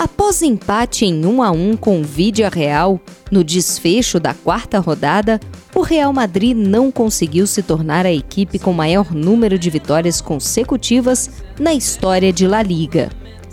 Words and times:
Após 0.00 0.40
empate 0.40 1.04
em 1.04 1.26
1 1.26 1.42
a 1.42 1.50
1 1.50 1.76
com 1.76 2.00
o 2.00 2.02
Vídea 2.02 2.48
Real, 2.48 2.98
no 3.30 3.44
desfecho 3.44 4.18
da 4.18 4.32
quarta 4.32 4.78
rodada, 4.78 5.38
o 5.74 5.82
Real 5.82 6.10
Madrid 6.10 6.56
não 6.56 6.90
conseguiu 6.90 7.46
se 7.46 7.62
tornar 7.62 8.06
a 8.06 8.10
equipe 8.10 8.58
com 8.58 8.72
maior 8.72 9.14
número 9.14 9.58
de 9.58 9.68
vitórias 9.68 10.22
consecutivas 10.22 11.28
na 11.58 11.74
história 11.74 12.32
de 12.32 12.46
La 12.46 12.62
Liga, 12.62 13.10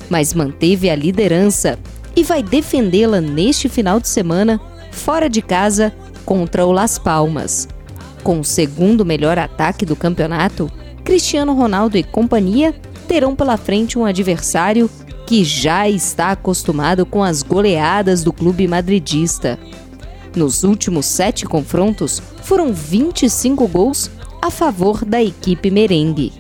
mas 0.10 0.34
manteve 0.34 0.90
a 0.90 0.96
liderança 0.96 1.78
e 2.16 2.24
vai 2.24 2.42
defendê-la 2.42 3.20
neste 3.20 3.68
final 3.68 4.00
de 4.00 4.08
semana, 4.08 4.58
fora 4.90 5.30
de 5.30 5.42
casa, 5.42 5.94
contra 6.24 6.66
o 6.66 6.72
Las 6.72 6.98
Palmas. 6.98 7.68
Com 8.24 8.40
o 8.40 8.46
segundo 8.46 9.04
melhor 9.04 9.38
ataque 9.38 9.86
do 9.86 9.98
campeonato, 9.98 10.72
Cristiano 11.04 11.54
Ronaldo 11.54 11.98
e 11.98 12.04
companhia 12.04 12.74
terão 13.06 13.36
pela 13.36 13.58
frente 13.58 14.00
um 14.00 14.06
adversário 14.06 14.90
que 15.28 15.44
já 15.44 15.90
está 15.90 16.32
acostumado 16.32 17.06
com 17.06 17.22
as 17.22 17.44
goleadas 17.44 18.24
do 18.24 18.32
clube 18.32 18.66
madridista. 18.66 19.60
Nos 20.34 20.64
últimos 20.64 21.06
sete 21.06 21.46
confrontos, 21.46 22.22
foram 22.44 22.74
25 22.74 23.68
gols 23.68 24.10
a 24.42 24.50
favor 24.50 25.04
da 25.04 25.22
equipe 25.22 25.70
merengue. 25.70 26.32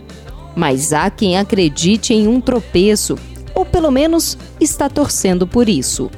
Mas 0.55 0.93
há 0.93 1.09
quem 1.09 1.37
acredite 1.37 2.13
em 2.13 2.29
um 2.29 2.39
tropeço, 2.39 3.17
ou 3.53 3.65
pelo 3.65 3.91
menos 3.91 4.37
está 4.57 4.89
torcendo 4.89 5.45
por 5.45 5.67
isso. 5.67 6.09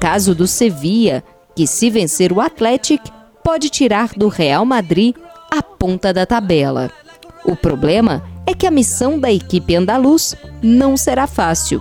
Caso 0.00 0.34
do 0.34 0.48
Sevilla, 0.48 1.22
que 1.54 1.64
se 1.64 1.88
vencer 1.88 2.32
o 2.32 2.40
Atlético, 2.40 3.08
pode 3.44 3.70
tirar 3.70 4.10
do 4.16 4.26
Real 4.26 4.64
Madrid 4.64 5.14
a 5.48 5.62
ponta 5.62 6.12
da 6.12 6.26
tabela. 6.26 6.90
O 7.44 7.54
problema 7.54 8.24
é 8.44 8.52
que 8.52 8.66
a 8.66 8.70
missão 8.70 9.16
da 9.16 9.30
equipe 9.30 9.76
andaluz 9.76 10.34
não 10.60 10.96
será 10.96 11.28
fácil. 11.28 11.80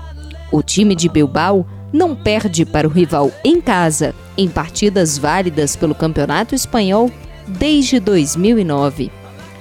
O 0.55 0.63
time 0.63 0.95
de 0.95 1.09
Bilbao 1.09 1.67
não 1.91 2.15
perde 2.15 2.63
para 2.63 2.87
o 2.87 2.89
rival 2.89 3.29
em 3.43 3.59
casa 3.59 4.15
em 4.37 4.47
partidas 4.47 5.17
válidas 5.17 5.75
pelo 5.75 5.93
Campeonato 5.93 6.55
Espanhol 6.55 7.11
desde 7.45 7.99
2009. 7.99 9.11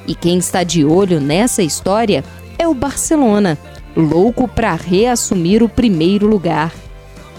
E 0.06 0.14
quem 0.14 0.38
está 0.38 0.62
de 0.62 0.84
olho 0.84 1.20
nessa 1.20 1.64
história 1.64 2.22
é 2.56 2.68
o 2.68 2.74
Barcelona, 2.74 3.58
louco 3.96 4.46
para 4.46 4.72
reassumir 4.76 5.64
o 5.64 5.68
primeiro 5.68 6.28
lugar. 6.28 6.72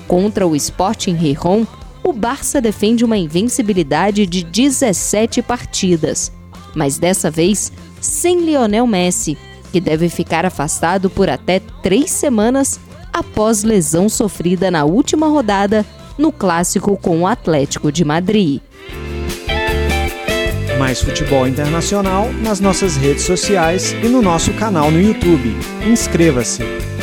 Contra 0.05 0.45
o 0.45 0.53
Sporting 0.53 1.17
Gijón, 1.17 1.65
o 2.03 2.11
Barça 2.11 2.59
defende 2.59 3.05
uma 3.05 3.17
invencibilidade 3.17 4.25
de 4.25 4.43
17 4.43 5.41
partidas, 5.41 6.29
mas 6.75 6.97
dessa 6.97 7.31
vez 7.31 7.71
sem 8.01 8.41
Lionel 8.41 8.85
Messi, 8.85 9.37
que 9.71 9.79
deve 9.79 10.09
ficar 10.09 10.45
afastado 10.45 11.09
por 11.09 11.29
até 11.29 11.61
três 11.81 12.11
semanas 12.11 12.81
após 13.15 13.63
lesão 13.63 14.09
sofrida 14.09 14.69
na 14.69 14.83
última 14.83 15.27
rodada 15.27 15.85
no 16.17 16.33
clássico 16.33 16.97
com 16.97 17.21
o 17.21 17.27
Atlético 17.27 17.89
de 17.89 18.03
Madrid. 18.03 18.59
Mais 20.77 21.01
futebol 21.01 21.47
internacional 21.47 22.29
nas 22.41 22.59
nossas 22.59 22.97
redes 22.97 23.23
sociais 23.23 23.93
e 24.03 24.09
no 24.09 24.21
nosso 24.21 24.51
canal 24.55 24.91
no 24.91 25.01
YouTube. 25.01 25.55
Inscreva-se! 25.87 26.94